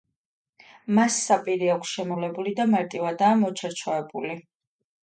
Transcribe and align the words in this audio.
მას 0.99 1.17
საპირე 1.27 1.69
აქვს 1.75 1.93
შემოვლებული 1.99 2.57
და 2.63 2.67
მარტივადაა 2.73 3.41
მოჩარჩოებული. 3.45 4.43